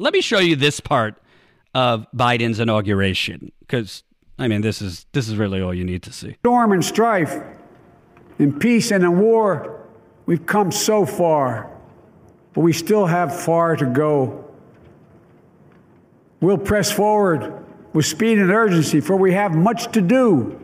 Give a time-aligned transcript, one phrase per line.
[0.00, 1.16] let me show you this part
[1.74, 4.02] of Biden's inauguration because
[4.38, 6.36] I mean this is this is really all you need to see.
[6.40, 7.36] Storm and strife,
[8.38, 9.86] in peace and in war,
[10.26, 11.70] we've come so far,
[12.54, 14.44] but we still have far to go.
[16.40, 17.62] We'll press forward
[17.92, 20.58] with speed and urgency, for we have much to do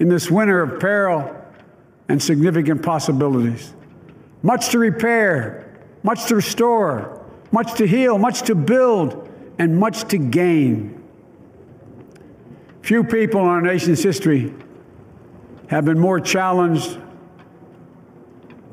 [0.00, 1.32] in this winter of peril
[2.08, 3.72] and significant possibilities.
[4.42, 5.72] Much to repair,
[6.02, 7.15] much to restore,
[7.52, 9.28] much to heal, much to build,
[9.58, 11.02] and much to gain.
[12.82, 14.54] Few people in our nation's history
[15.68, 16.98] have been more challenged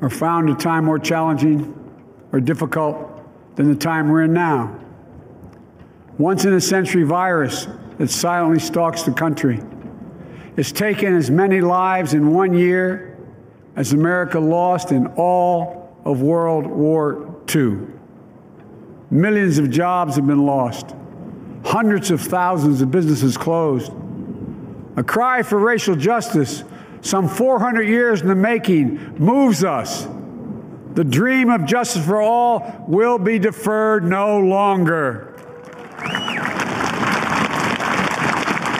[0.00, 1.72] or found a time more challenging
[2.32, 3.22] or difficult
[3.56, 4.78] than the time we're in now.
[6.18, 7.66] Once in a century virus
[7.98, 9.60] that silently stalks the country.
[10.56, 13.18] It's taken as many lives in one year
[13.76, 17.78] as America lost in all of World War II.
[19.14, 20.92] Millions of jobs have been lost.
[21.64, 23.92] Hundreds of thousands of businesses closed.
[24.96, 26.64] A cry for racial justice,
[27.00, 30.08] some 400 years in the making, moves us.
[30.94, 35.32] The dream of justice for all will be deferred no longer.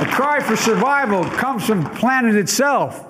[0.01, 3.07] A cry for survival comes from planet itself.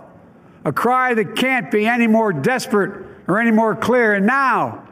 [0.66, 4.12] A cry that can't be any more desperate or any more clear.
[4.12, 4.83] And now,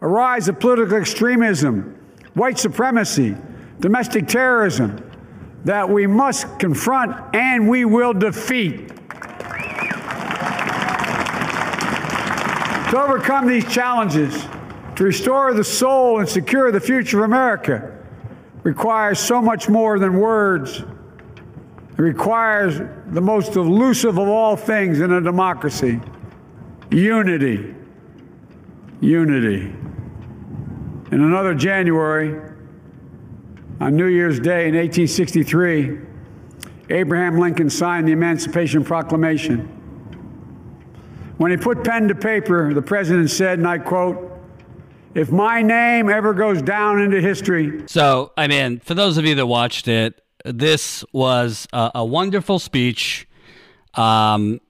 [0.00, 1.96] a rise of political extremism,
[2.34, 3.36] white supremacy,
[3.80, 5.06] domestic terrorism
[5.64, 8.88] that we must confront and we will defeat.
[12.90, 14.46] To overcome these challenges,
[14.96, 17.96] to restore the soul and secure the future of America,
[18.62, 20.80] requires so much more than words.
[20.80, 22.80] It requires
[23.12, 26.00] the most elusive of all things in a democracy
[26.90, 27.74] unity.
[29.00, 29.72] Unity.
[31.12, 32.40] In another January,
[33.80, 35.98] on New Year's Day in 1863,
[36.90, 39.60] Abraham Lincoln signed the Emancipation Proclamation.
[41.38, 44.30] When he put pen to paper, the president said, and I quote,
[45.14, 47.82] if my name ever goes down into history.
[47.86, 52.60] So, I mean, for those of you that watched it, this was a, a wonderful
[52.60, 53.26] speech.
[53.94, 54.60] Um,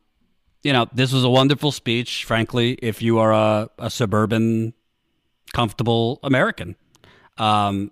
[0.63, 4.73] you know, this was a wonderful speech, frankly, if you are a, a suburban,
[5.53, 6.77] comfortable American.
[7.39, 7.91] Um,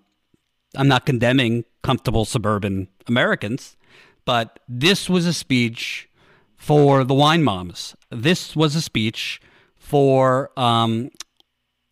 [0.75, 3.77] I'm not condemning comfortable suburban Americans,
[4.25, 6.09] but this was a speech
[6.55, 7.95] for the wine moms.
[8.11, 9.41] This was a speech
[9.77, 11.09] for um,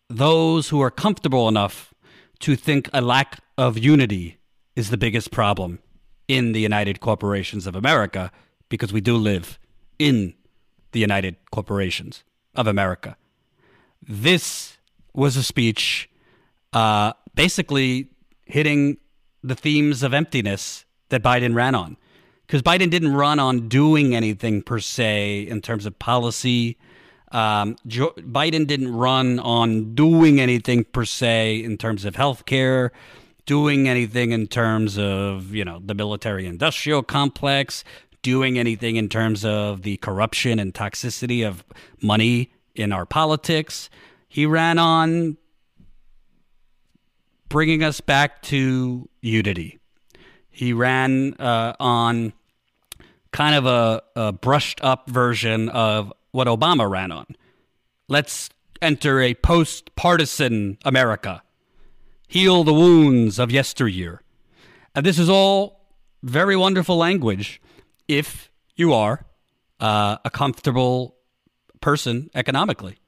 [0.08, 1.92] those who are comfortable enough
[2.40, 4.38] to think a lack of unity
[4.76, 5.80] is the biggest problem
[6.28, 8.30] in the United Corporations of America
[8.68, 9.58] because we do live
[9.98, 10.34] in
[10.92, 12.22] the United Corporations
[12.54, 13.16] of America.
[14.06, 14.77] This
[15.14, 16.10] was a speech
[16.72, 18.08] uh, basically
[18.44, 18.98] hitting
[19.42, 21.96] the themes of emptiness that Biden ran on.
[22.46, 26.78] Because Biden didn't run on doing anything per se in terms of policy
[27.32, 32.92] um, Joe, Biden didn't run on doing anything per se in terms of health care,
[33.46, 37.84] doing anything in terms of, you know, the military industrial complex,
[38.22, 41.64] doing anything in terms of the corruption and toxicity of
[42.02, 43.90] money in our politics.
[44.28, 45.36] He ran on
[47.48, 49.78] bringing us back to unity.
[50.50, 52.32] He ran uh, on
[53.32, 57.26] kind of a, a brushed up version of what Obama ran on.
[58.08, 58.50] Let's
[58.82, 61.42] enter a post partisan America,
[62.26, 64.22] heal the wounds of yesteryear.
[64.94, 65.80] And this is all
[66.22, 67.60] very wonderful language
[68.08, 69.24] if you are
[69.80, 71.16] uh, a comfortable
[71.80, 72.98] person economically,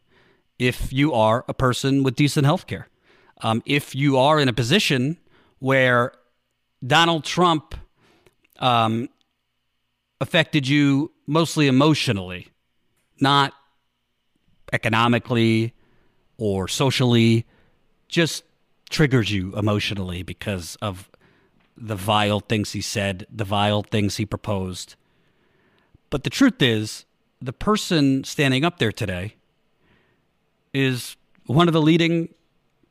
[0.60, 2.87] if you are a person with decent health care,
[3.41, 5.16] um, if you are in a position
[5.59, 6.12] where
[6.87, 7.75] Donald Trump
[8.59, 9.09] um,
[10.21, 12.48] affected you mostly emotionally
[13.21, 13.54] not
[14.72, 15.75] economically
[16.37, 17.47] or socially,
[18.09, 18.44] just
[18.88, 21.10] triggers you emotionally because of
[21.77, 24.95] the vile things he said, the vile things he proposed.
[26.10, 27.04] But the truth is,
[27.41, 29.36] the person standing up there today
[30.72, 32.32] is one of the leading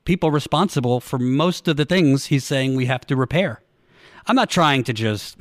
[0.05, 3.61] people responsible for most of the things he's saying we have to repair.
[4.25, 5.37] I'm not trying to just,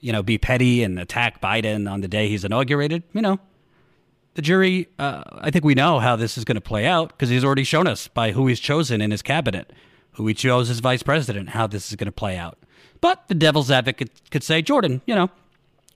[0.00, 3.02] you know, be petty and attack Biden on the day he's inaugurated.
[3.12, 3.38] You know,
[4.34, 7.28] the jury, uh, I think we know how this is going to play out because
[7.28, 9.72] he's already shown us by who he's chosen in his cabinet,
[10.12, 12.58] who he chose as vice president, how this is going to play out.
[13.00, 15.30] But the devil's advocate could say, Jordan, you know,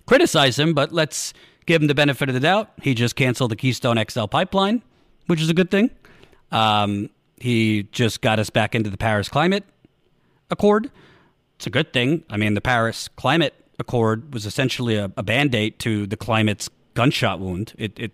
[0.06, 1.32] criticize him, but let's
[1.66, 2.70] give him the benefit of the doubt.
[2.82, 4.82] He just canceled the Keystone XL pipeline,
[5.26, 5.90] which is a good thing.
[6.50, 9.64] Um, He just got us back into the Paris Climate
[10.50, 10.90] Accord.
[11.56, 12.24] It's a good thing.
[12.28, 16.68] I mean, the Paris Climate Accord was essentially a, a band aid to the climate's
[16.94, 17.72] gunshot wound.
[17.78, 18.12] It, it,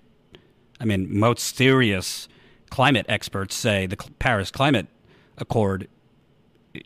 [0.81, 2.29] I mean, most serious
[2.71, 4.87] climate experts say the Paris Climate
[5.39, 5.89] Accord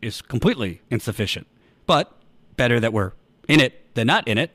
[0.01, 1.47] is completely insufficient.
[1.87, 2.13] But
[2.57, 3.13] better that we're
[3.49, 4.51] in it than not in it.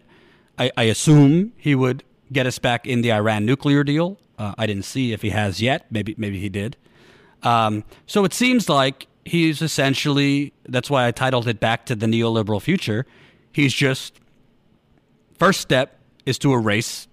[0.58, 4.18] I, I assume he would get us back in the Iran nuclear deal.
[4.38, 5.86] Uh, I didn't see if he has yet.
[5.92, 6.78] Maybe maybe he did.
[7.44, 10.54] Um, so it seems like he's essentially.
[10.68, 13.06] That's why I titled it "Back to the Neoliberal Future."
[13.52, 14.20] He's just
[15.38, 17.08] first step is to erase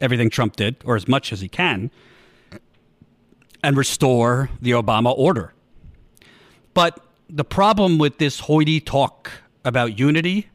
[0.00, 1.90] everything Trump did, or as much as he can,
[3.62, 5.52] and restore the Obama order.
[6.72, 9.30] But the problem with this hoity talk
[9.64, 10.48] about unity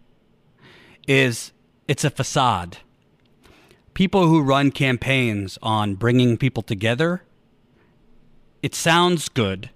[1.08, 1.52] is
[1.88, 2.78] it's a facade.
[3.94, 7.24] People who run campaigns on bringing people together,
[8.64, 9.70] it sounds good,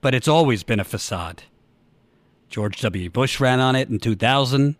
[0.00, 1.42] but it's always been a facade.
[2.48, 3.10] George W.
[3.10, 4.76] Bush ran on it in 2000.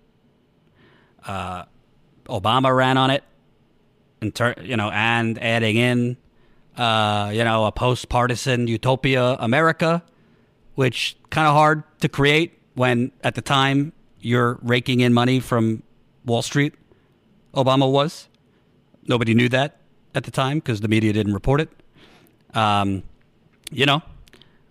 [1.27, 1.65] Uh,
[2.27, 3.23] Obama ran on it,
[4.23, 6.17] in ter- you know, and adding in,
[6.77, 10.03] uh, you know, a post-partisan utopia America,
[10.77, 15.83] which kind of hard to create when at the time you're raking in money from
[16.25, 16.75] Wall Street.
[17.55, 18.29] Obama was.
[19.07, 19.79] Nobody knew that
[20.15, 21.69] at the time because the media didn't report it.
[22.55, 23.03] Um,
[23.71, 24.03] you know,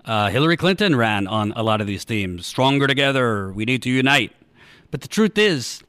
[0.05, 2.45] uh, Hillary Clinton ran on a lot of these themes.
[2.45, 4.33] Stronger together, we need to unite.
[4.91, 5.81] But the truth is,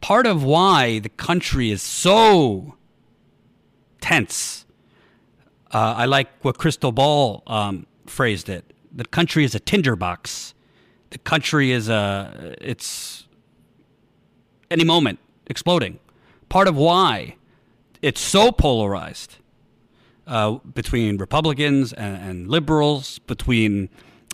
[0.00, 2.74] part of why the country is so
[4.00, 4.64] tense.
[5.72, 8.72] Uh, I like what Krystal Ball um, phrased it.
[8.92, 10.54] The country is a tinderbox.
[11.10, 13.26] The country is a it's
[14.70, 15.98] any moment exploding.
[16.48, 17.36] Part of why
[18.00, 19.36] it's so polarized
[20.26, 23.88] uh, between Republicans and, and liberals, between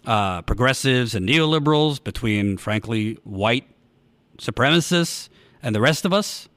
[0.05, 3.67] uh, progressives and neoliberals, between frankly white
[4.39, 5.29] supremacists
[5.63, 6.49] and the rest of us,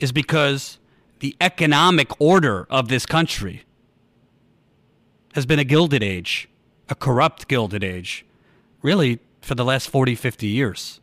[0.00, 0.78] is because
[1.20, 3.62] the economic order of this country
[5.34, 6.48] has been a gilded age,
[6.88, 8.24] a corrupt gilded age,
[8.82, 11.00] really for the last 40, 50 years.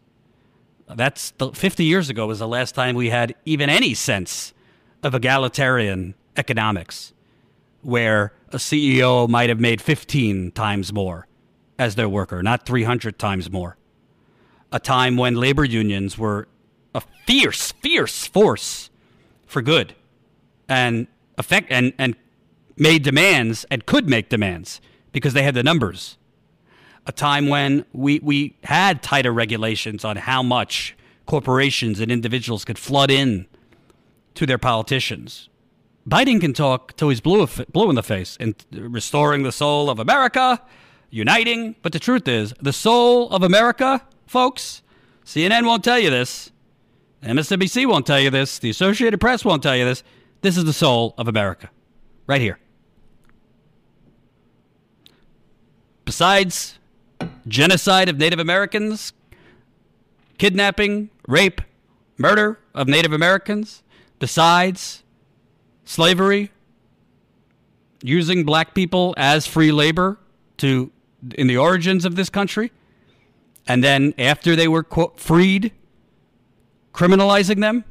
[0.96, 4.54] That's the, 50 years ago was the last time we had even any sense
[5.02, 7.14] of egalitarian economics,
[7.82, 11.28] where a CEO might have made 15 times more
[11.78, 13.78] as their worker, not 300 times more.
[14.72, 16.48] A time when labor unions were
[16.96, 18.90] a fierce, fierce force
[19.46, 19.96] for good
[20.68, 21.08] and
[21.38, 22.16] effect and, and
[22.78, 24.82] made demands and could make demands
[25.12, 26.18] because they had the numbers.
[27.06, 30.96] A time when we, we had tighter regulations on how much
[31.26, 33.46] corporations and individuals could flood in
[34.36, 35.50] to their politicians.
[36.08, 40.00] Biden can talk till he's blue, blue in the face and restoring the soul of
[40.00, 40.62] America,
[41.10, 41.76] uniting.
[41.82, 44.82] But the truth is, the soul of America, folks,
[45.26, 46.52] CNN won't tell you this.
[47.24, 48.60] MSNBC won't tell you this.
[48.60, 50.04] The Associated Press won't tell you this.
[50.42, 51.70] This is the soul of America,
[52.28, 52.60] right here.
[56.04, 56.80] Besides
[57.48, 59.14] genocide of Native Americans,
[60.38, 61.62] kidnapping, rape,
[62.18, 63.84] murder of Native Americans,
[64.20, 65.04] besides
[65.86, 66.52] slavery,
[68.02, 70.20] using black people as free labor
[70.58, 70.92] to
[71.36, 72.72] in the origins of this country,
[73.68, 75.72] and then after they were quote, freed
[76.94, 77.86] criminalizing them.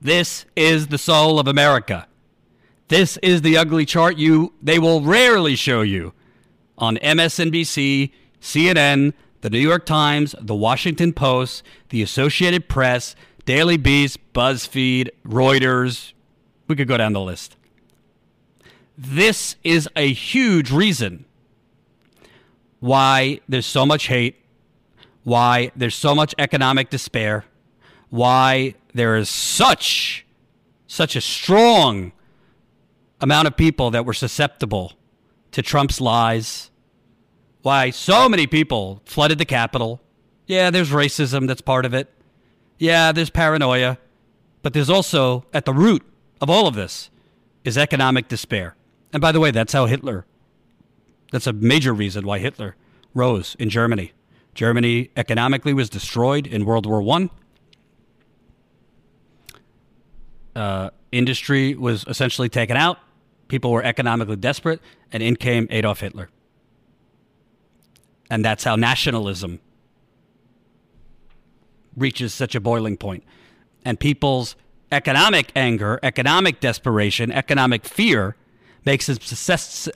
[0.00, 2.08] This is the soul of America.
[2.88, 6.12] This is the ugly chart you they will rarely show you
[6.76, 8.10] on MSNBC,
[8.42, 16.12] CNN, the New York Times, the Washington Post, the Associated Press, Daily Beast, BuzzFeed, Reuters.
[16.68, 17.56] We could go down the list.
[18.98, 21.24] This is a huge reason
[22.80, 24.36] why there's so much hate,
[25.22, 27.44] why there's so much economic despair,
[28.10, 30.26] why there is such
[30.88, 32.12] such a strong
[33.20, 34.92] amount of people that were susceptible
[35.52, 36.71] to Trump's lies.
[37.62, 40.00] Why so many people flooded the Capitol.
[40.46, 42.12] Yeah, there's racism that's part of it.
[42.78, 43.98] Yeah, there's paranoia.
[44.62, 46.02] But there's also, at the root
[46.40, 47.10] of all of this,
[47.64, 48.76] is economic despair.
[49.12, 50.26] And by the way, that's how Hitler,
[51.30, 52.76] that's a major reason why Hitler
[53.14, 54.12] rose in Germany.
[54.54, 57.30] Germany economically was destroyed in World War One.
[60.54, 62.98] uh, industry was essentially taken out.
[63.48, 64.80] People were economically desperate,
[65.12, 66.30] and in came Adolf Hitler.
[68.32, 69.60] And that's how nationalism
[71.94, 73.24] reaches such a boiling point.
[73.84, 74.56] And people's
[74.90, 78.34] economic anger, economic desperation, economic fear
[78.86, 79.18] makes him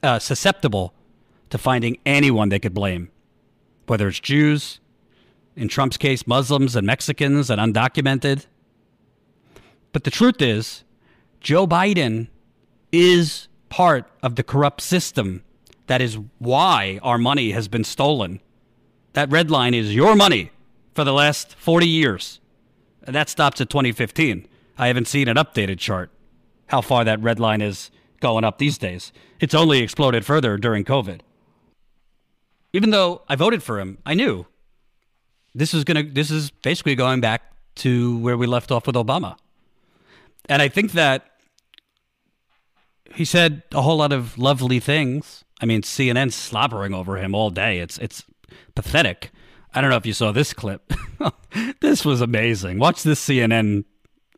[0.03, 0.93] uh, susceptible
[1.49, 3.11] to finding anyone they could blame,
[3.87, 4.81] whether it's Jews,
[5.57, 8.45] in Trump's case, Muslims and Mexicans and undocumented.
[9.95, 10.85] But the truth is,
[11.41, 12.29] Joe Biden
[12.93, 15.43] is part of the corrupt system.
[15.87, 18.41] That is why our money has been stolen.
[19.13, 20.51] That red line is your money
[20.95, 22.41] for the last 40 years.
[23.03, 24.49] And that stops at 2015.
[24.79, 26.11] I haven't seen an updated chart
[26.69, 27.91] how far that red line is
[28.21, 29.13] going up these days.
[29.41, 31.21] It's only exploded further during COVID.
[32.73, 34.47] Even though I voted for him, I knew
[35.55, 37.43] this is going to this is basically going back
[37.77, 39.37] to where we left off with Obama.
[40.49, 41.31] And I think that
[43.15, 45.45] he said a whole lot of lovely things.
[45.61, 47.79] I mean, CNN slobbering over him all day.
[47.79, 48.25] It's it's
[48.75, 49.31] pathetic.
[49.75, 50.93] I don't know if you saw this clip.
[51.81, 52.79] this was amazing.
[52.79, 53.85] Watch this CNN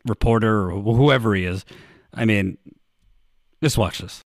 [0.05, 1.65] reporter or whoever he is.
[2.13, 2.57] I mean,
[3.61, 4.21] just watch this.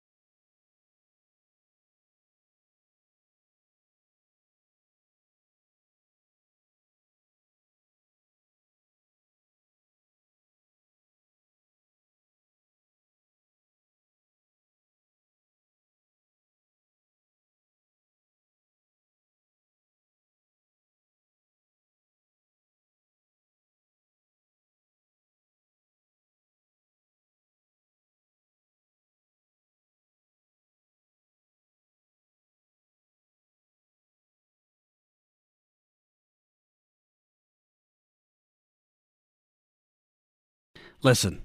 [41.03, 41.41] Listen,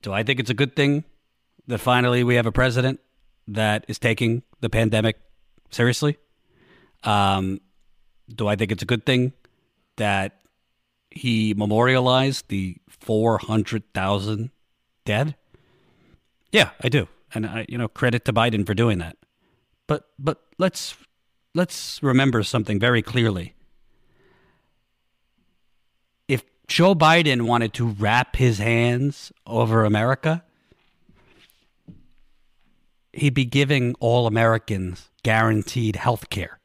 [0.00, 1.04] do I think it's a good thing
[1.66, 3.00] that finally we have a president
[3.48, 5.16] that is taking the pandemic
[5.70, 6.16] seriously?
[7.02, 7.60] Um,
[8.32, 9.32] do I think it's a good thing
[9.96, 10.40] that
[11.10, 14.50] he memorialized the 400,000
[15.04, 15.34] dead?
[16.52, 17.08] Yeah, I do.
[17.34, 19.16] And I, you know, credit to Biden for doing that.
[19.88, 20.96] But but let's
[21.54, 23.55] let's remember something very clearly.
[26.68, 30.42] Joe Biden wanted to wrap his hands over America,
[33.12, 36.58] he'd be giving all Americans guaranteed health care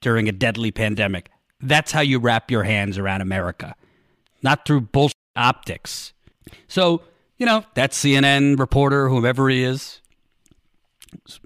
[0.00, 1.30] during a deadly pandemic.
[1.60, 3.74] That's how you wrap your hands around America,
[4.42, 6.12] not through bullshit optics.
[6.68, 7.02] So,
[7.38, 10.00] you know, that CNN reporter, whomever he is,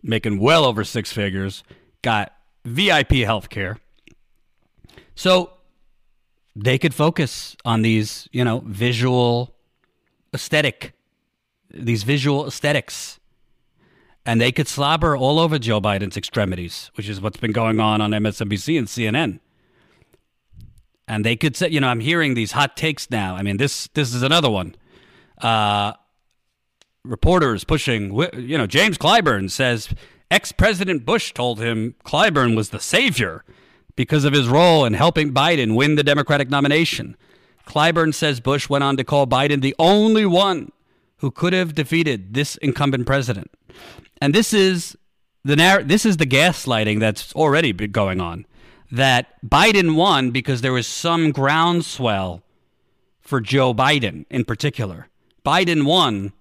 [0.03, 1.63] making well over six figures,
[2.03, 2.33] got
[2.65, 3.79] VIP health care.
[5.15, 5.53] So
[6.61, 9.55] they could focus on these, you know, visual
[10.35, 10.93] aesthetic,
[11.71, 13.21] these visual aesthetics.
[14.27, 18.01] And they could slobber all over Joe Biden's extremities, which is what's been going on
[18.01, 19.41] on MSNBC and CNN.
[21.07, 23.37] And they could say, you know, I'm hearing these hot takes now.
[23.37, 24.75] I mean, this this is another one.
[25.41, 25.95] Uh,
[27.05, 29.89] reporters pushing, you know, James Clyburn says
[30.31, 33.45] ex President Bush told him Clyburn was the savior
[33.99, 37.17] because of his role in helping Biden win the Democratic nomination.
[37.67, 40.71] Clyburn says Bush went on to call Biden the only one
[41.17, 43.51] who could have defeated this incumbent president.
[44.21, 44.97] And this is
[45.43, 48.47] the narr- this is the gaslighting that's already been going on
[48.93, 52.45] that Biden won because there was some groundswell
[53.21, 55.09] for Joe Biden in particular.
[55.45, 56.33] Biden won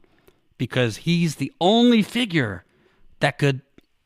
[0.59, 2.65] because he's the only figure
[3.19, 3.61] that could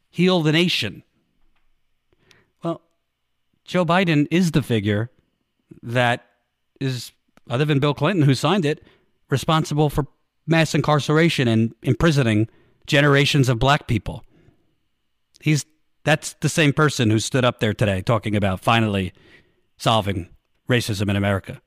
[0.10, 1.04] heal the nation.
[3.66, 5.10] Joe Biden is the figure
[5.82, 6.26] that
[6.80, 7.12] is,
[7.50, 8.84] other than Bill Clinton, who signed it,
[9.30, 10.08] responsible for
[10.48, 12.48] mass incarceration and imprisoning
[12.88, 14.24] generations of black people.
[15.40, 15.66] He's
[16.04, 19.14] that's the same person who stood up there today talking about finally
[19.78, 20.30] solving
[20.68, 21.62] racism in America.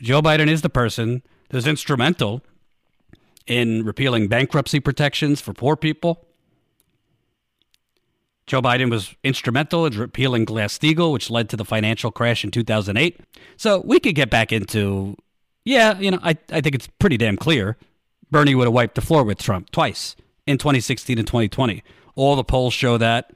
[0.00, 2.42] Joe Biden is the person that's instrumental
[3.46, 6.26] in repealing bankruptcy protections for poor people,
[8.46, 12.50] Joe Biden was instrumental in repealing Glass Steagall, which led to the financial crash in
[12.50, 13.20] 2008.
[13.56, 15.16] So we could get back into,
[15.64, 17.76] yeah, you know, I, I think it's pretty damn clear.
[18.30, 20.14] Bernie would have wiped the floor with Trump twice
[20.46, 21.82] in 2016 and 2020.
[22.14, 23.32] All the polls show that.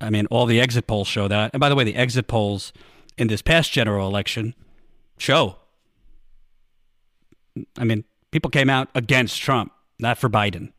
[0.00, 1.50] I mean, all the exit polls show that.
[1.52, 2.72] And by the way, the exit polls
[3.18, 4.54] in this past general election
[5.18, 5.56] show.
[7.76, 10.72] I mean, people came out against Trump, not for Biden.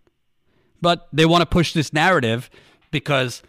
[0.82, 2.50] But they want to push this narrative
[2.96, 3.44] because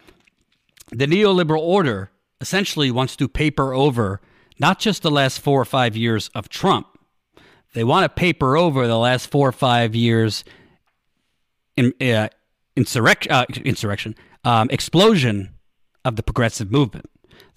[0.91, 2.11] the neoliberal order
[2.41, 4.19] essentially wants to paper over
[4.59, 6.85] not just the last four or five years of Trump.
[7.73, 10.43] They want to paper over the last four or five years
[11.77, 12.27] in uh,
[12.75, 15.53] insurrection, uh, insurrection um, explosion
[16.03, 17.09] of the progressive movement.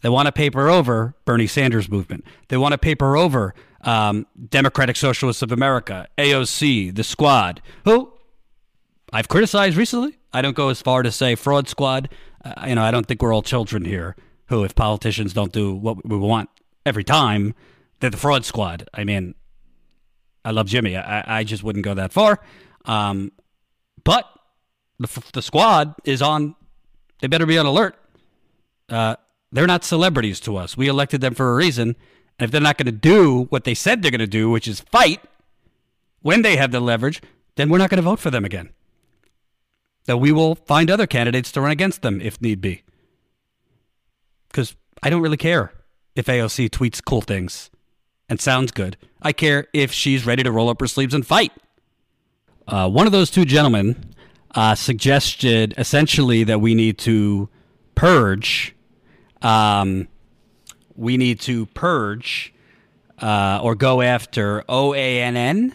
[0.02, 2.24] They want to paper over Bernie Sanders movement.
[2.50, 8.12] They want to paper over um, Democratic Socialists of America, AOC, the Squad, who
[9.12, 10.19] I've criticized recently.
[10.32, 12.08] I don't go as far to say fraud squad.
[12.44, 15.74] Uh, you know, I don't think we're all children here who, if politicians don't do
[15.74, 16.50] what we want
[16.84, 17.54] every time,
[18.00, 18.88] they're the fraud squad.
[18.94, 19.34] I mean,
[20.44, 20.96] I love Jimmy.
[20.96, 22.40] I, I just wouldn't go that far.
[22.84, 23.32] Um,
[24.04, 24.26] but
[24.98, 26.54] the, the squad is on.
[27.20, 27.96] They better be on alert.
[28.88, 29.16] Uh,
[29.52, 30.76] they're not celebrities to us.
[30.76, 31.96] We elected them for a reason.
[32.38, 34.66] And if they're not going to do what they said they're going to do, which
[34.66, 35.20] is fight
[36.22, 37.20] when they have the leverage,
[37.56, 38.70] then we're not going to vote for them again.
[40.06, 42.82] That we will find other candidates to run against them if need be.
[44.48, 45.72] Because I don't really care
[46.16, 47.70] if AOC tweets cool things
[48.28, 48.96] and sounds good.
[49.22, 51.52] I care if she's ready to roll up her sleeves and fight.
[52.66, 54.14] Uh, one of those two gentlemen
[54.54, 57.48] uh, suggested essentially that we need to
[57.94, 58.74] purge.
[59.42, 60.08] Um,
[60.96, 62.52] we need to purge
[63.20, 65.74] uh, or go after OANN.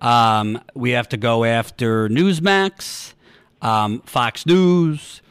[0.00, 3.14] Um, we have to go after Newsmax,
[3.62, 5.22] um, Fox News,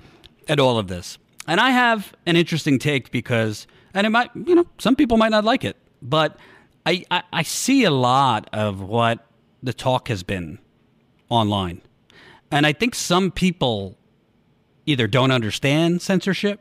[0.47, 1.17] and all of this.
[1.47, 5.31] And I have an interesting take because, and it might, you know, some people might
[5.31, 6.37] not like it, but
[6.85, 9.25] I, I, I see a lot of what
[9.61, 10.59] the talk has been
[11.29, 11.81] online.
[12.51, 13.97] And I think some people
[14.85, 16.59] either don't understand censorship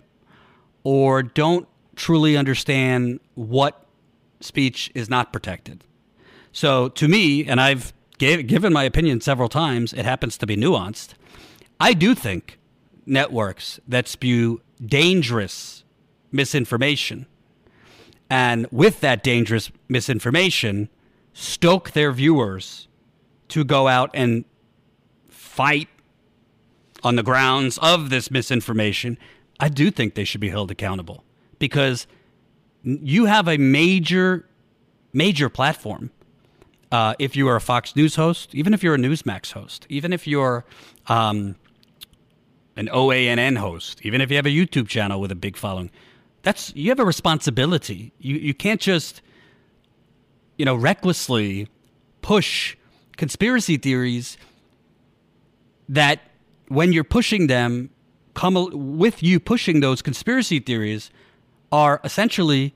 [0.84, 3.86] or don't truly understand what
[4.40, 5.84] speech is not protected.
[6.52, 10.56] So to me, and I've gave, given my opinion several times, it happens to be
[10.56, 11.14] nuanced.
[11.80, 12.58] I do think
[13.06, 15.84] networks that spew dangerous
[16.30, 17.26] misinformation
[18.30, 20.88] and with that dangerous misinformation
[21.32, 22.88] stoke their viewers
[23.48, 24.44] to go out and
[25.28, 25.88] fight
[27.02, 29.18] on the grounds of this misinformation,
[29.60, 31.24] I do think they should be held accountable
[31.58, 32.06] because
[32.82, 34.46] you have a major,
[35.12, 36.10] major platform.
[36.90, 40.12] Uh, if you are a Fox News host, even if you're a Newsmax host, even
[40.12, 40.64] if you're
[41.06, 41.56] um,
[42.78, 45.90] an OANN host, even if you have a YouTube channel with a big following,
[46.42, 48.12] that's you have a responsibility.
[48.18, 49.20] You you can't just
[50.56, 51.68] you know recklessly
[52.22, 52.76] push
[53.16, 54.38] conspiracy theories
[55.88, 56.20] that
[56.68, 57.90] when you're pushing them,
[58.34, 58.54] come
[58.96, 61.10] with you pushing those conspiracy theories
[61.72, 62.74] are essentially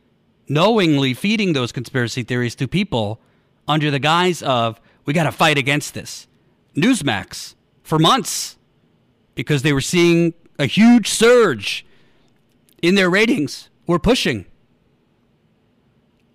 [0.48, 3.20] knowingly feeding those conspiracy theories to people
[3.68, 6.26] under the guise of we got to fight against this.
[6.74, 8.56] Newsmax for months
[9.34, 11.84] because they were seeing a huge surge
[12.80, 14.46] in their ratings were pushing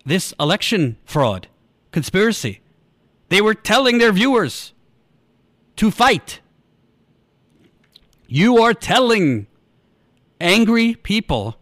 [0.04, 1.48] this election fraud
[1.92, 2.60] conspiracy.
[3.28, 4.72] They were telling their viewers
[5.76, 6.40] to fight
[8.30, 9.46] you are telling
[10.38, 11.56] angry people,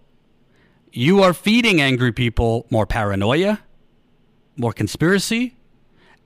[0.93, 3.61] you are feeding angry people more paranoia,
[4.57, 5.55] more conspiracy.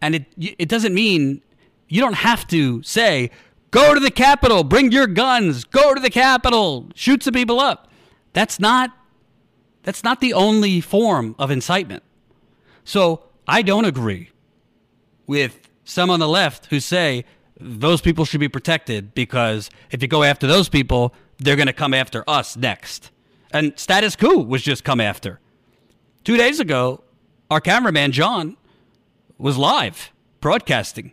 [0.01, 1.43] And it, it doesn't mean
[1.89, 3.31] you don't have to say,
[3.71, 7.89] go to the Capitol, bring your guns, go to the Capitol, shoot some people up.
[8.33, 8.91] That's not
[9.83, 12.03] that's not the only form of incitement.
[12.85, 14.31] So I don't agree
[15.27, 17.25] with some on the left who say
[17.59, 21.73] those people should be protected because if you go after those people, they're going to
[21.73, 23.11] come after us next.
[23.53, 25.41] And Status Coup was just come after.
[26.25, 27.03] Two days ago,
[27.51, 28.57] our cameraman, John,
[29.39, 31.13] was live broadcasting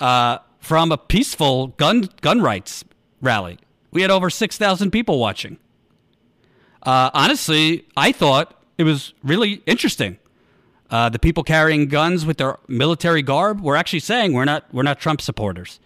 [0.00, 2.84] uh, from a peaceful gun, gun rights
[3.20, 3.58] rally.
[3.90, 5.58] We had over 6,000 people watching.
[6.84, 10.18] Uh, honestly, I thought it was really interesting.
[10.88, 14.82] Uh, the people carrying guns with their military garb were actually saying we're not we're
[14.82, 15.80] not Trump supporters,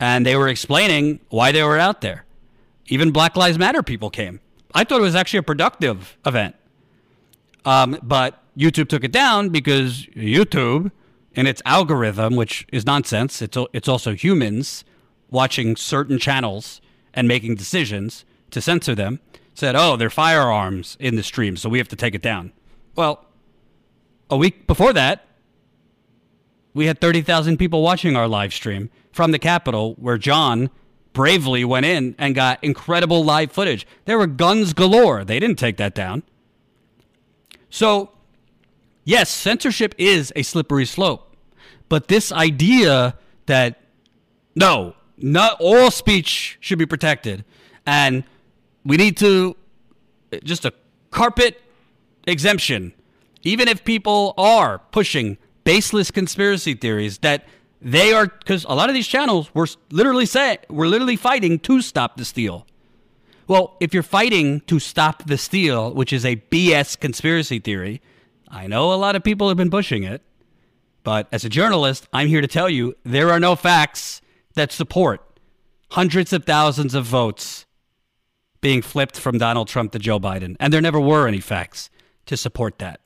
[0.00, 2.24] and they were explaining why they were out there.
[2.86, 4.40] Even Black Lives Matter people came.
[4.74, 6.56] I thought it was actually a productive event,
[7.66, 10.90] um, but YouTube took it down because YouTube,
[11.34, 14.84] in its algorithm, which is nonsense, it's it's also humans
[15.30, 16.80] watching certain channels
[17.12, 19.20] and making decisions to censor them.
[19.56, 22.52] Said, oh, they're firearms in the stream, so we have to take it down.
[22.96, 23.24] Well,
[24.28, 25.26] a week before that,
[26.72, 30.70] we had 30,000 people watching our live stream from the Capitol, where John
[31.12, 33.86] bravely went in and got incredible live footage.
[34.06, 35.24] There were guns galore.
[35.24, 36.24] They didn't take that down.
[37.70, 38.10] So,
[39.04, 41.36] yes, censorship is a slippery slope.
[41.88, 43.80] But this idea that
[44.54, 47.44] no, not all speech should be protected
[47.86, 48.24] and
[48.84, 49.56] we need to
[50.42, 50.72] just a
[51.10, 51.60] carpet
[52.26, 52.92] exemption
[53.42, 57.44] even if people are pushing baseless conspiracy theories that
[57.80, 61.82] they are because a lot of these channels were literally saying we're literally fighting to
[61.82, 62.66] stop the steal.
[63.46, 68.00] Well, if you're fighting to stop the steal, which is a BS conspiracy theory,
[68.54, 70.22] I know a lot of people have been pushing it,
[71.02, 74.22] but as a journalist, I'm here to tell you there are no facts
[74.54, 75.40] that support
[75.90, 77.66] hundreds of thousands of votes
[78.60, 80.54] being flipped from Donald Trump to Joe Biden.
[80.60, 81.90] And there never were any facts
[82.26, 83.00] to support that.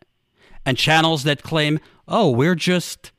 [0.66, 3.10] And channels that claim, oh, we're just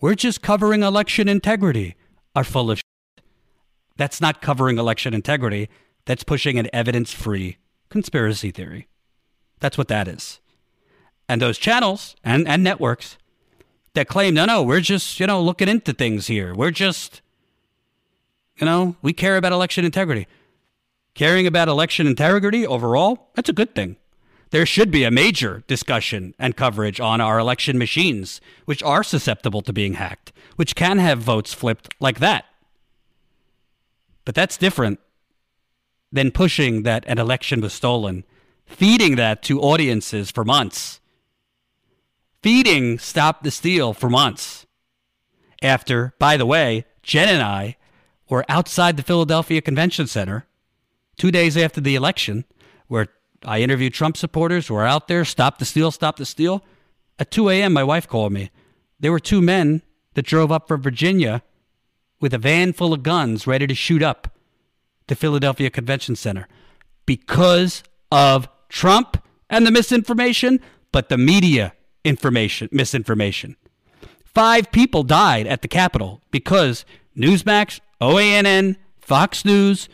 [0.00, 1.94] we're just covering election integrity
[2.34, 3.24] are full of shit.
[3.96, 5.68] That's not covering election integrity.
[6.06, 7.58] That's pushing an evidence free
[7.90, 8.88] conspiracy theory.
[9.60, 10.40] That's what that is.
[11.28, 13.18] And those channels and, and networks
[13.94, 16.54] that claim, no, no, we're just, you know, looking into things here.
[16.54, 17.22] We're just,
[18.56, 20.28] you know, we care about election integrity.
[21.14, 23.96] Caring about election integrity overall, that's a good thing.
[24.50, 29.62] There should be a major discussion and coverage on our election machines, which are susceptible
[29.62, 32.44] to being hacked, which can have votes flipped like that.
[34.24, 35.00] But that's different
[36.12, 38.24] than pushing that an election was stolen,
[38.66, 41.00] feeding that to audiences for months,
[42.46, 44.66] feeding Stop the Steal for months.
[45.62, 47.76] After, by the way, Jen and I
[48.28, 50.46] were outside the Philadelphia Convention Center
[51.16, 52.44] two days after the election,
[52.86, 53.08] where
[53.44, 56.62] I interviewed Trump supporters who were out there, stop the steal, stop the steal.
[57.18, 58.52] At 2 a.m., my wife called me.
[59.00, 59.82] There were two men
[60.14, 61.42] that drove up from Virginia
[62.20, 64.38] with a van full of guns ready to shoot up
[65.08, 66.46] the Philadelphia Convention Center
[67.06, 67.82] because
[68.12, 70.60] of Trump and the misinformation,
[70.92, 71.72] but the media
[72.06, 73.56] information misinformation.
[74.24, 76.84] Five people died at the Capitol because
[77.16, 79.88] Newsmax, OANN, Fox News,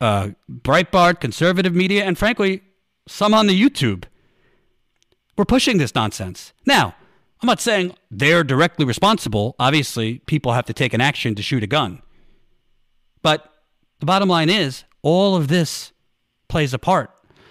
[0.00, 2.62] uh, Breitbart, conservative media, and frankly,
[3.08, 4.04] some on the YouTube
[5.36, 6.52] were pushing this nonsense.
[6.66, 6.94] Now,
[7.40, 9.54] I'm not saying they're directly responsible.
[9.58, 12.02] Obviously, people have to take an action to shoot a gun.
[13.22, 13.52] But
[14.00, 15.92] the bottom line is, all of this
[16.48, 17.10] plays a part.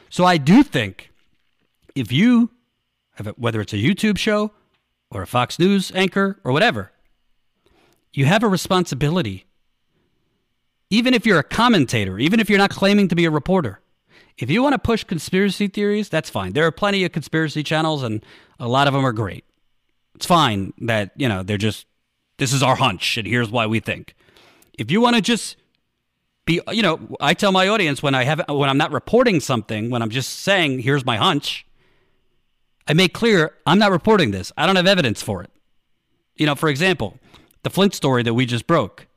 [0.10, 1.12] So I do think
[1.96, 2.50] if you,
[3.38, 4.52] whether it's a YouTube show
[5.12, 6.92] or a Fox News anchor or whatever,
[8.14, 9.46] you have a responsibility.
[10.90, 13.82] Even if you're a commentator, even if you're not claiming to be a reporter,
[14.38, 16.54] if you want to push conspiracy theories, that's fine.
[16.54, 18.24] There are plenty of conspiracy channels, and
[18.60, 19.46] a lot of them are great.
[20.16, 21.88] It's fine that, you know, they're just,
[22.38, 24.16] this is our hunch, and here's why we think.
[24.78, 25.56] If you want to just
[26.46, 29.90] be, you know, I tell my audience when I have, when I'm not reporting something,
[29.90, 31.66] when I'm just saying, here's my hunch,
[32.88, 34.52] I make clear I'm not reporting this.
[34.58, 35.52] I don't have evidence for it.
[36.36, 37.20] You know, for example,
[37.64, 39.08] the Flint story that we just broke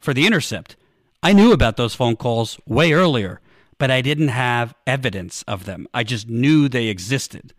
[0.00, 0.76] for The Intercept.
[1.22, 3.40] I knew about those phone calls way earlier
[3.82, 5.88] but I didn't have evidence of them.
[5.92, 7.52] I just knew they existed.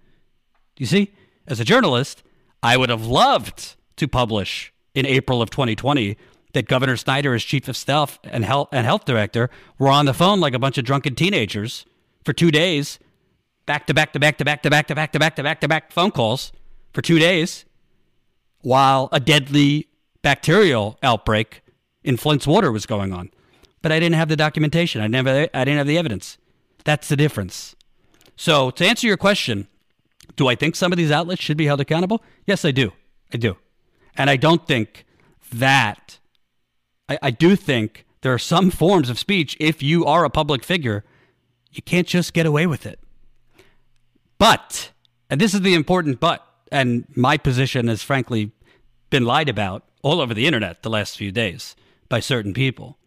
[0.77, 1.11] You see,
[1.47, 2.23] as a journalist,
[2.63, 6.15] I would have loved to publish in April of 2020
[6.53, 10.13] that Governor Snyder, as chief of staff and health and health director, were on the
[10.13, 11.85] phone like a bunch of drunken teenagers
[12.23, 12.99] for two days,
[13.65, 15.61] back to back to back to back to back to back to back to back
[15.61, 16.51] to back phone calls
[16.93, 17.65] for two days,
[18.61, 19.87] while a deadly
[20.21, 21.61] bacterial outbreak
[22.03, 23.29] in Flint's water was going on
[23.83, 25.01] but I didn't have the documentation.
[25.01, 26.39] I never I didn't have the evidence.
[26.85, 27.75] That's the difference.
[28.35, 29.67] So to answer your question,
[30.35, 32.23] do I think some of these outlets should be held accountable?
[32.47, 32.93] Yes, I do.
[33.31, 33.57] I do.
[34.17, 35.05] And I don't think
[35.51, 36.17] that
[37.07, 40.63] I, I do think there are some forms of speech, if you are a public
[40.63, 41.03] figure,
[41.71, 42.99] you can't just get away with it.
[44.43, 44.91] But,
[45.29, 48.51] and this is the important but, and my position has frankly
[49.09, 51.77] been lied about all over the internet the last few days
[52.09, 52.97] by certain people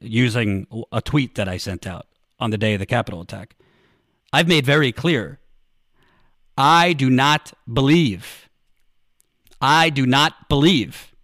[0.00, 2.06] using a tweet that I sent out
[2.38, 3.56] on the day of the Capitol attack.
[4.32, 5.40] I've made very clear
[6.56, 8.48] I do not believe,
[9.60, 11.16] I do not believe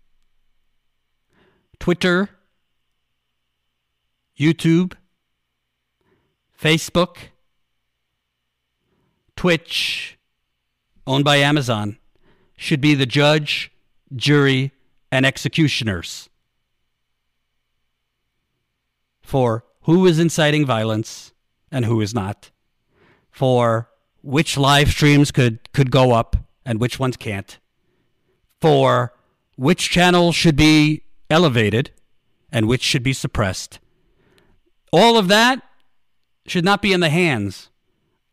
[1.79, 2.31] Twitter,
[4.37, 4.95] YouTube,
[6.61, 7.17] Facebook,
[9.43, 10.17] Twitch,
[11.05, 11.99] owned by Amazon,
[12.57, 13.73] should be the judge,
[14.15, 14.71] jury,
[15.11, 16.29] and executioners
[19.21, 21.33] for who is inciting violence
[21.73, 22.53] and who is not,
[23.33, 23.91] for
[24.23, 27.59] which live streams could, could go up and which ones can't,
[28.61, 29.13] for
[29.57, 31.91] which channels should be elevated
[32.53, 33.81] and which should be suppressed.
[34.93, 35.61] All of that
[36.47, 37.71] should not be in the hands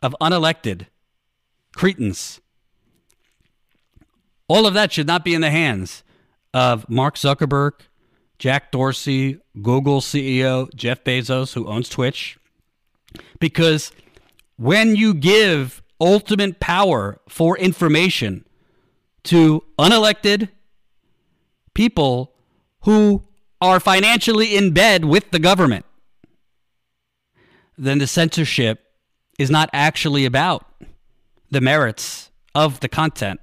[0.04, 0.86] of unelected
[1.76, 2.40] cretins.
[4.48, 6.04] All of that should not be in the hands
[6.54, 7.74] of Mark Zuckerberg
[8.40, 12.40] Jack Dorsey, Google CEO Jeff Bezos, who owns Twitch.
[13.40, 13.92] Because
[14.56, 18.46] when you give ultimate power for information
[19.24, 20.50] to unelected
[21.74, 22.34] people
[22.84, 23.24] who
[23.62, 25.86] are financially in bed with the government,
[27.78, 28.86] then the censorship
[29.38, 30.66] is not actually about
[31.52, 33.40] the merits of the content.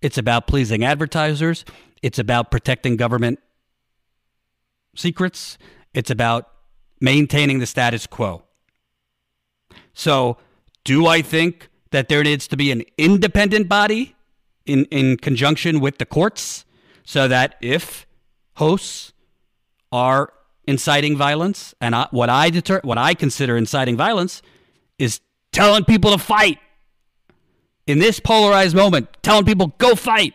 [0.00, 1.64] It's about pleasing advertisers.
[2.02, 3.40] It's about protecting government
[4.94, 5.58] secrets.
[5.94, 6.48] It's about
[7.00, 8.42] maintaining the status quo.
[9.92, 10.36] So,
[10.84, 14.14] do I think that there needs to be an independent body
[14.66, 16.64] in, in conjunction with the courts
[17.04, 18.06] so that if
[18.56, 19.12] hosts
[19.90, 20.32] are
[20.66, 24.42] inciting violence, and I, what I deter, what I consider inciting violence
[24.98, 25.20] is
[25.52, 26.58] telling people to fight.
[27.88, 30.34] In this polarized moment, telling people go fight,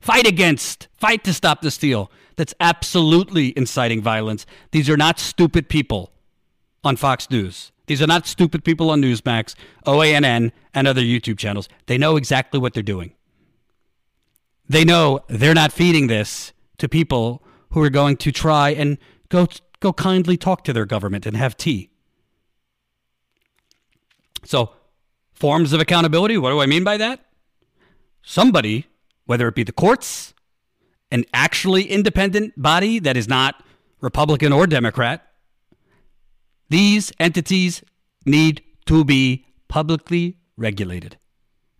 [0.00, 2.10] fight against, fight to stop the steal.
[2.36, 4.46] That's absolutely inciting violence.
[4.70, 6.12] These are not stupid people
[6.82, 7.72] on Fox News.
[7.86, 9.54] These are not stupid people on Newsmax,
[9.86, 11.68] OANN, and other YouTube channels.
[11.84, 13.12] They know exactly what they're doing.
[14.66, 18.96] They know they're not feeding this to people who are going to try and
[19.28, 19.46] go
[19.80, 21.90] go kindly talk to their government and have tea.
[24.46, 24.72] So,
[25.34, 27.20] forms of accountability, what do I mean by that?
[28.22, 28.86] Somebody,
[29.26, 30.32] whether it be the courts,
[31.10, 33.62] an actually independent body that is not
[34.00, 35.26] Republican or Democrat,
[36.70, 37.82] these entities
[38.24, 41.16] need to be publicly regulated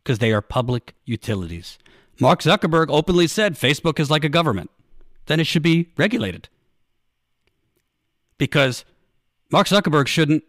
[0.03, 1.79] because they are public utilities.
[2.21, 4.71] Mark Zuckerberg openly said Facebook is like a government.
[5.27, 6.49] Then it should be regulated.
[8.37, 8.85] Because
[9.51, 10.45] Mark Zuckerberg shouldn't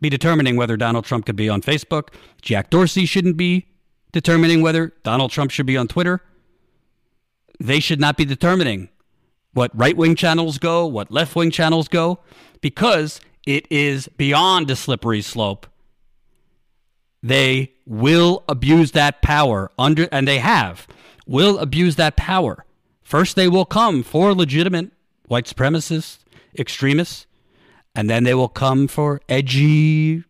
[0.00, 2.08] be determining whether Donald Trump could be on Facebook.
[2.42, 3.66] Jack Dorsey shouldn't be
[4.12, 6.20] determining whether Donald Trump should be on Twitter.
[7.58, 8.90] They should not be determining
[9.52, 12.18] what right wing channels go, what left wing channels go,
[12.60, 15.66] because it is beyond a slippery slope.
[17.22, 20.86] They will abuse that power under, and they have,
[21.26, 22.64] will abuse that power.
[23.02, 24.90] First, they will come for legitimate
[25.26, 26.18] white supremacists,
[26.58, 27.26] extremists,
[27.96, 30.22] and then they will come for edgy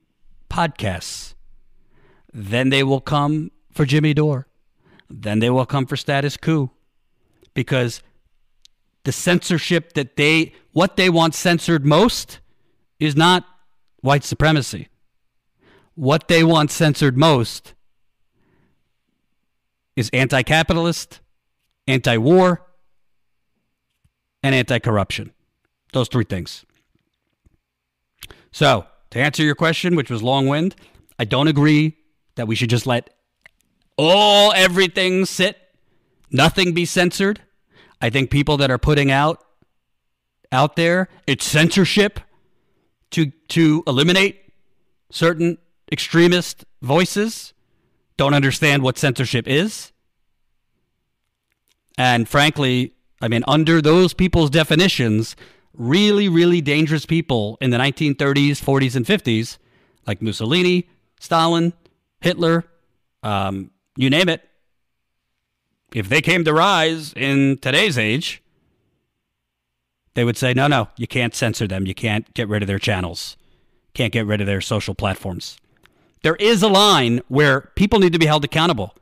[0.49, 1.35] podcasts.
[2.33, 4.47] Then they will come for Jimmy Dore.
[5.11, 6.71] Then they will come for Status Coup
[7.55, 8.03] because
[9.03, 12.39] the censorship that they, what they want censored most
[13.01, 13.45] is not
[14.01, 14.89] white supremacy.
[15.97, 17.75] What they want censored most
[19.97, 21.21] is anti capitalist,
[21.89, 22.65] anti war,
[24.45, 25.33] and anti corruption.
[25.93, 26.65] Those three things.
[28.57, 30.75] So, to answer your question, which was long wind,
[31.19, 31.99] I don't agree
[32.37, 33.11] that we should just let
[33.99, 35.59] all everything sit,
[36.31, 37.43] nothing be censored.
[38.01, 39.45] I think people that are putting out
[40.51, 42.19] out there, it's censorship
[43.11, 44.41] to to eliminate
[45.11, 45.59] certain
[45.93, 47.53] extremist voices
[48.17, 49.93] don't understand what censorship is.
[51.99, 55.37] And frankly, I mean, under those people's definitions,
[55.77, 59.59] really, really dangerous people in the 1930s, 40s, and 50s,
[60.07, 60.89] like Mussolini,
[61.21, 61.73] Stalin,
[62.21, 62.65] Hitler,
[63.23, 64.43] um, you name it,
[65.95, 68.43] if they came to rise in today's age,
[70.15, 71.87] they would say, no, no, you can't censor them.
[71.87, 73.37] You can't get rid of their channels.
[73.95, 75.59] Can't get rid of their social platforms.
[76.23, 78.95] There is a line where people need to be held accountable.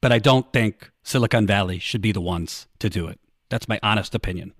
[0.00, 3.18] But I don't think Silicon Valley should be the ones to do it.
[3.48, 4.52] That's my honest opinion.